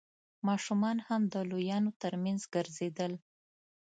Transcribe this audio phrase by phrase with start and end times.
[0.47, 3.13] ماشومان هم د لويانو تر مينځ ګرځېدل.